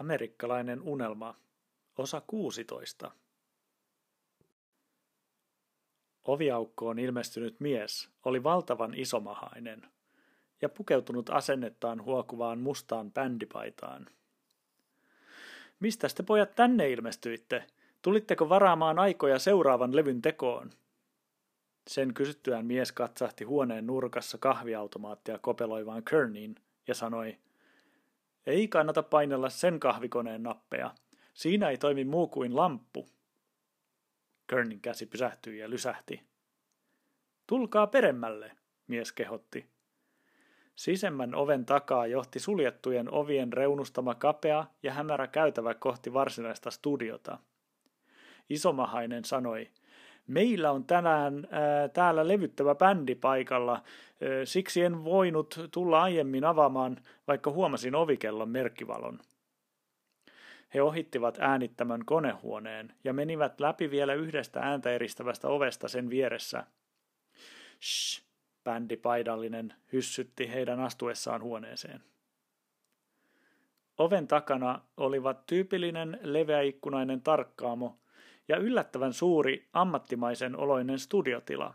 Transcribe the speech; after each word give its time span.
Amerikkalainen 0.00 0.82
unelma, 0.82 1.34
osa 1.98 2.22
16. 2.26 3.10
Oviaukkoon 6.24 6.98
ilmestynyt 6.98 7.60
mies 7.60 8.08
oli 8.24 8.42
valtavan 8.42 8.94
isomahainen 8.94 9.86
ja 10.62 10.68
pukeutunut 10.68 11.30
asennettaan 11.30 12.04
huokuvaan 12.04 12.58
mustaan 12.58 13.12
bändipaitaan. 13.12 14.06
Mistä 15.80 16.08
te 16.14 16.22
pojat 16.22 16.54
tänne 16.54 16.90
ilmestyitte? 16.90 17.66
Tulitteko 18.02 18.48
varaamaan 18.48 18.98
aikoja 18.98 19.38
seuraavan 19.38 19.96
levyn 19.96 20.22
tekoon? 20.22 20.70
Sen 21.88 22.14
kysyttyään 22.14 22.66
mies 22.66 22.92
katsahti 22.92 23.44
huoneen 23.44 23.86
nurkassa 23.86 24.38
kahviautomaattia 24.38 25.38
kopeloivaan 25.38 26.04
Kerniin 26.04 26.54
ja 26.88 26.94
sanoi, 26.94 27.38
ei 28.46 28.68
kannata 28.68 29.02
painella 29.02 29.50
sen 29.50 29.80
kahvikoneen 29.80 30.42
nappeja. 30.42 30.94
Siinä 31.34 31.68
ei 31.68 31.78
toimi 31.78 32.04
muu 32.04 32.26
kuin 32.26 32.56
lamppu. 32.56 33.08
Kernin 34.46 34.80
käsi 34.80 35.06
pysähtyi 35.06 35.58
ja 35.58 35.70
lysähti. 35.70 36.22
Tulkaa 37.46 37.86
peremmälle, 37.86 38.52
mies 38.86 39.12
kehotti. 39.12 39.66
Sisemmän 40.76 41.34
oven 41.34 41.66
takaa 41.66 42.06
johti 42.06 42.38
suljettujen 42.38 43.12
ovien 43.12 43.52
reunustama 43.52 44.14
kapea 44.14 44.64
ja 44.82 44.92
hämärä 44.92 45.26
käytävä 45.26 45.74
kohti 45.74 46.12
varsinaista 46.12 46.70
studiota. 46.70 47.38
Isomahainen 48.48 49.24
sanoi, 49.24 49.70
meillä 50.30 50.70
on 50.70 50.84
tänään 50.84 51.48
ää, 51.50 51.88
täällä 51.88 52.28
levyttävä 52.28 52.74
bändi 52.74 53.14
paikalla, 53.14 53.72
ää, 53.72 54.44
siksi 54.44 54.82
en 54.82 55.04
voinut 55.04 55.58
tulla 55.70 56.02
aiemmin 56.02 56.44
avaamaan, 56.44 56.96
vaikka 57.28 57.50
huomasin 57.50 57.94
ovikellon 57.94 58.48
merkkivalon. 58.48 59.18
He 60.74 60.82
ohittivat 60.82 61.38
äänittämän 61.40 62.04
konehuoneen 62.04 62.94
ja 63.04 63.12
menivät 63.12 63.60
läpi 63.60 63.90
vielä 63.90 64.14
yhdestä 64.14 64.60
ääntä 64.60 64.90
eristävästä 64.90 65.48
ovesta 65.48 65.88
sen 65.88 66.10
vieressä. 66.10 66.64
Shh, 67.82 68.24
bändi 68.64 68.96
paidallinen 68.96 69.74
hyssytti 69.92 70.52
heidän 70.52 70.80
astuessaan 70.80 71.42
huoneeseen. 71.42 72.02
Oven 73.98 74.28
takana 74.28 74.80
olivat 74.96 75.46
tyypillinen 75.46 76.18
leveäikkunainen 76.22 77.22
tarkkaamo 77.22 77.98
ja 78.50 78.56
yllättävän 78.56 79.12
suuri 79.12 79.68
ammattimaisen 79.72 80.56
oloinen 80.56 80.98
studiotila. 80.98 81.74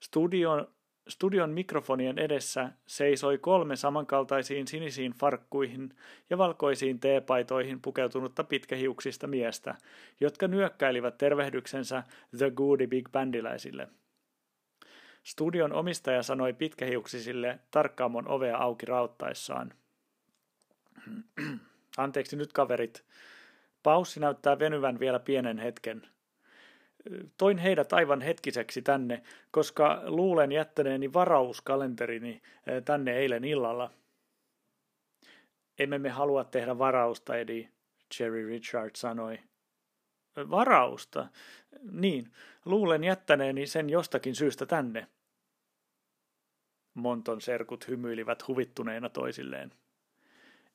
Studion, 0.00 0.68
studion 1.08 1.50
mikrofonien 1.50 2.18
edessä 2.18 2.70
seisoi 2.86 3.38
kolme 3.38 3.76
samankaltaisiin 3.76 4.66
sinisiin 4.66 5.12
farkkuihin 5.12 5.96
ja 6.30 6.38
valkoisiin 6.38 7.00
teepaitoihin 7.00 7.80
pukeutunutta 7.80 8.44
pitkähiuksista 8.44 9.26
miestä, 9.26 9.74
jotka 10.20 10.48
nyökkäilivät 10.48 11.18
tervehdyksensä 11.18 12.02
The 12.38 12.50
Goody 12.50 12.86
Big 12.86 13.08
Bandiläisille. 13.12 13.88
Studion 15.22 15.72
omistaja 15.72 16.22
sanoi 16.22 16.52
pitkähiuksisille 16.52 17.58
tarkkaamon 17.70 18.28
ovea 18.28 18.56
auki 18.56 18.86
rauttaessaan. 18.86 19.72
Anteeksi 21.96 22.36
nyt 22.36 22.52
kaverit, 22.52 23.04
Paussi 23.82 24.20
näyttää 24.20 24.58
venyvän 24.58 25.00
vielä 25.00 25.18
pienen 25.18 25.58
hetken. 25.58 26.08
Toin 27.38 27.58
heidät 27.58 27.92
aivan 27.92 28.20
hetkiseksi 28.20 28.82
tänne, 28.82 29.22
koska 29.50 30.02
luulen 30.04 30.52
jättäneeni 30.52 31.12
varauskalenterini 31.12 32.42
tänne 32.84 33.12
eilen 33.12 33.44
illalla. 33.44 33.90
Emme 35.78 35.98
me 35.98 36.08
halua 36.08 36.44
tehdä 36.44 36.78
varausta, 36.78 37.36
Eddie, 37.36 37.68
Jerry 38.20 38.48
Richard 38.48 38.90
sanoi. 38.96 39.38
Varausta? 40.36 41.28
Niin, 41.90 42.32
luulen 42.64 43.04
jättäneeni 43.04 43.66
sen 43.66 43.90
jostakin 43.90 44.34
syystä 44.34 44.66
tänne. 44.66 45.06
Monton 46.94 47.40
serkut 47.40 47.88
hymyilivät 47.88 48.48
huvittuneena 48.48 49.08
toisilleen. 49.08 49.72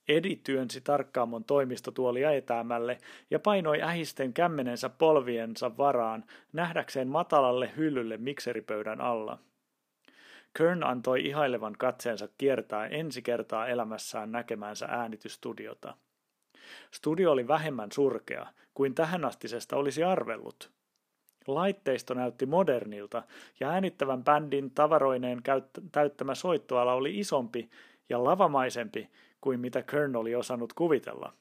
Edi 0.07 0.35
työnsi 0.35 0.81
tarkkaamon 0.81 1.43
toimistotuolia 1.43 2.31
etäämälle 2.31 2.97
ja 3.29 3.39
painoi 3.39 3.81
ähisten 3.81 4.33
kämmenensä 4.33 4.89
polviensa 4.89 5.77
varaan 5.77 6.23
nähdäkseen 6.53 7.07
matalalle 7.07 7.71
hyllylle 7.77 8.17
mikseripöydän 8.17 9.01
alla. 9.01 9.39
Kern 10.57 10.83
antoi 10.83 11.25
ihailevan 11.25 11.75
katseensa 11.77 12.27
kiertää 12.37 12.87
ensi 12.87 13.21
kertaa 13.21 13.67
elämässään 13.67 14.31
näkemänsä 14.31 14.85
äänitystudiota. 14.85 15.93
Studio 16.91 17.31
oli 17.31 17.47
vähemmän 17.47 17.91
surkea 17.91 18.47
kuin 18.73 18.95
tähänastisesta 18.95 19.75
olisi 19.75 20.03
arvellut. 20.03 20.71
Laitteisto 21.47 22.13
näytti 22.13 22.45
modernilta 22.45 23.23
ja 23.59 23.69
äänittävän 23.69 24.23
bändin 24.23 24.71
tavaroineen 24.71 25.41
täyttämä 25.91 26.35
soittoala 26.35 26.93
oli 26.93 27.19
isompi 27.19 27.69
ja 28.09 28.23
lavamaisempi 28.23 29.09
kuin 29.41 29.59
mitä 29.59 29.81
Kern 29.81 30.15
oli 30.15 30.35
osannut 30.35 30.73
kuvitella. 30.73 31.33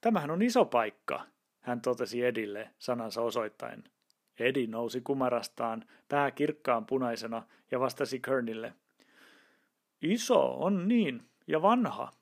Tämähän 0.00 0.30
on 0.30 0.42
iso 0.42 0.64
paikka, 0.64 1.26
hän 1.60 1.80
totesi 1.80 2.24
Edille 2.24 2.70
sanansa 2.78 3.22
osoittaen. 3.22 3.84
Edi 4.38 4.66
nousi 4.66 5.00
kumarastaan, 5.00 5.84
pää 6.08 6.30
kirkkaan 6.30 6.86
punaisena, 6.86 7.42
ja 7.70 7.80
vastasi 7.80 8.20
Kernille. 8.20 8.72
Iso 10.02 10.40
on 10.40 10.88
niin, 10.88 11.22
ja 11.46 11.62
vanha. 11.62 12.12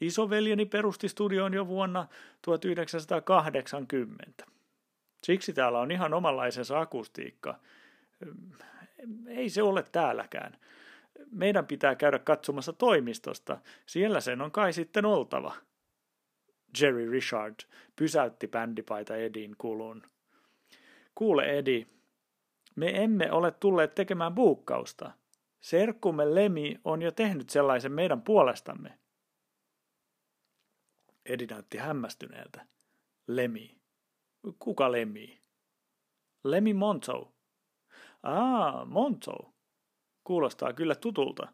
Isoveljeni 0.00 0.66
perusti 0.66 1.08
studion 1.08 1.54
jo 1.54 1.66
vuonna 1.66 2.06
1980. 2.42 4.44
Siksi 5.24 5.52
täällä 5.52 5.80
on 5.80 5.90
ihan 5.90 6.14
omanlaisensa 6.14 6.80
akustiikka. 6.80 7.58
Ei 9.26 9.50
se 9.50 9.62
ole 9.62 9.84
täälläkään 9.92 10.56
meidän 11.30 11.66
pitää 11.66 11.94
käydä 11.94 12.18
katsomassa 12.18 12.72
toimistosta. 12.72 13.58
Siellä 13.86 14.20
sen 14.20 14.40
on 14.40 14.52
kai 14.52 14.72
sitten 14.72 15.04
oltava. 15.04 15.54
Jerry 16.80 17.10
Richard 17.10 17.54
pysäytti 17.96 18.48
bändipaita 18.48 19.16
Edin 19.16 19.56
kulun. 19.58 20.02
Kuule 21.14 21.58
Edi, 21.58 21.86
me 22.76 23.02
emme 23.04 23.32
ole 23.32 23.50
tulleet 23.50 23.94
tekemään 23.94 24.34
buukkausta. 24.34 25.12
Serkkumme 25.60 26.34
Lemi 26.34 26.80
on 26.84 27.02
jo 27.02 27.12
tehnyt 27.12 27.50
sellaisen 27.50 27.92
meidän 27.92 28.22
puolestamme. 28.22 28.98
Edi 31.26 31.46
näytti 31.46 31.78
hämmästyneeltä. 31.78 32.66
Lemi. 33.26 33.80
Kuka 34.58 34.92
Lemi? 34.92 35.40
Lemi 36.44 36.74
Monto. 36.74 37.32
Ah, 38.22 38.86
Monto. 38.86 39.52
Kuulostaa 40.30 40.72
kyllä 40.72 40.94
tutulta. 40.94 41.48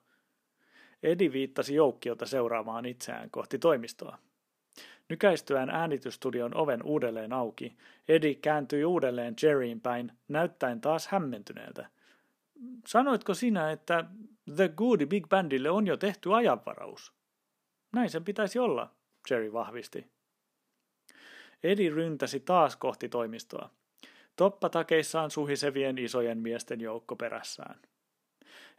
Edi 1.03 1.33
viittasi 1.33 1.75
joukkiota 1.75 2.27
seuraamaan 2.27 2.87
itseään 2.87 3.31
kohti 3.31 3.59
toimistoa. 3.59 4.19
Nykäistyään 5.09 5.71
äänitystudion 5.71 6.57
oven 6.57 6.83
uudelleen 6.83 7.33
auki, 7.33 7.77
Edi 8.09 8.35
kääntyi 8.35 8.85
uudelleen 8.85 9.35
Jerryin 9.43 9.81
päin, 9.81 10.13
näyttäen 10.29 10.81
taas 10.81 11.09
hämmentyneeltä. 11.09 11.91
Sanoitko 12.87 13.35
sinä, 13.35 13.71
että 13.71 14.05
The 14.57 14.69
Goody 14.69 15.07
Big 15.07 15.29
Bandille 15.29 15.71
on 15.71 15.87
jo 15.87 15.97
tehty 15.97 16.35
ajanvaraus? 16.35 17.13
Näin 17.93 18.11
sen 18.11 18.25
pitäisi 18.25 18.59
olla, 18.59 18.91
Jerry 19.31 19.53
vahvisti. 19.53 20.07
Edi 21.63 21.91
ryntäsi 21.91 22.41
taas 22.41 22.77
kohti 22.77 23.09
toimistoa. 23.09 23.71
Toppatakeissaan 24.37 25.31
suhisevien 25.31 25.99
isojen 25.99 26.39
miesten 26.39 26.81
joukko 26.81 27.17
perässään. 27.17 27.81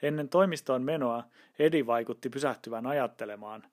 Ennen 0.01 0.29
toimistoon 0.29 0.81
menoa 0.81 1.23
Edi 1.59 1.85
vaikutti 1.85 2.29
pysähtyvän 2.29 2.87
ajattelemaan, 2.87 3.63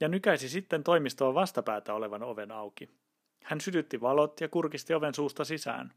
ja 0.00 0.08
nykäisi 0.08 0.48
sitten 0.48 0.84
toimistoon 0.84 1.34
vastapäätä 1.34 1.94
olevan 1.94 2.22
oven 2.22 2.52
auki. 2.52 2.88
Hän 3.42 3.60
sytytti 3.60 4.00
valot 4.00 4.40
ja 4.40 4.48
kurkisti 4.48 4.94
oven 4.94 5.14
suusta 5.14 5.44
sisään. 5.44 5.92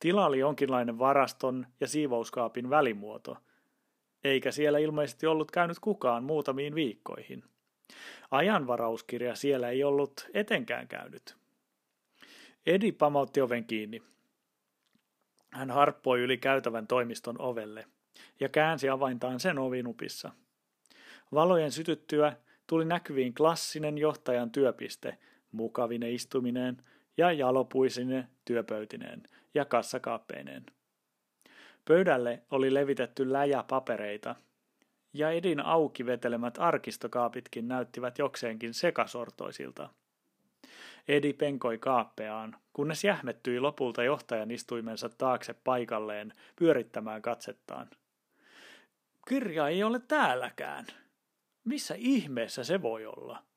Tila 0.00 0.26
oli 0.26 0.38
jonkinlainen 0.38 0.98
varaston 0.98 1.66
ja 1.80 1.88
siivouskaapin 1.88 2.70
välimuoto, 2.70 3.36
eikä 4.24 4.52
siellä 4.52 4.78
ilmeisesti 4.78 5.26
ollut 5.26 5.50
käynyt 5.50 5.78
kukaan 5.78 6.24
muutamiin 6.24 6.74
viikkoihin. 6.74 7.44
Ajanvarauskirja 8.30 9.34
siellä 9.34 9.68
ei 9.68 9.84
ollut 9.84 10.28
etenkään 10.34 10.88
käynyt. 10.88 11.36
Edi 12.66 12.92
pamautti 12.92 13.40
oven 13.40 13.64
kiinni. 13.64 14.02
Hän 15.52 15.70
harppoi 15.70 16.20
yli 16.20 16.38
käytävän 16.38 16.86
toimiston 16.86 17.40
ovelle– 17.40 17.86
ja 18.40 18.48
käänsi 18.48 18.88
avaintaan 18.88 19.40
sen 19.40 19.58
ovinupissa. 19.58 20.30
Valojen 21.32 21.72
sytyttyä 21.72 22.36
tuli 22.66 22.84
näkyviin 22.84 23.34
klassinen 23.34 23.98
johtajan 23.98 24.50
työpiste, 24.50 25.18
mukavine 25.52 26.10
istumineen 26.10 26.82
ja 27.16 27.32
jalopuisine 27.32 28.28
työpöytineen 28.44 29.22
ja 29.54 29.64
kassakaappeineen. 29.64 30.66
Pöydälle 31.84 32.42
oli 32.50 32.74
levitetty 32.74 33.32
läjä 33.32 33.64
papereita. 33.68 34.34
ja 35.12 35.30
Edin 35.30 35.60
auki 35.60 36.06
vetelemät 36.06 36.58
arkistokaapitkin 36.58 37.68
näyttivät 37.68 38.18
jokseenkin 38.18 38.74
sekasortoisilta. 38.74 39.90
Edi 41.08 41.32
penkoi 41.32 41.78
kaappeaan, 41.78 42.56
kunnes 42.72 43.04
jähmettyi 43.04 43.60
lopulta 43.60 44.02
johtajan 44.02 44.50
istuimensa 44.50 45.08
taakse 45.08 45.54
paikalleen 45.64 46.32
pyörittämään 46.56 47.22
katsettaan. 47.22 47.90
Kirja 49.28 49.68
ei 49.68 49.82
ole 49.82 50.00
täälläkään. 50.00 50.86
Missä 51.64 51.94
ihmeessä 51.98 52.64
se 52.64 52.82
voi 52.82 53.06
olla? 53.06 53.47